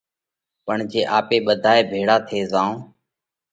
[0.65, 2.75] پڻ جي آپي ٻڌائي ڀيۯا ٿي زائون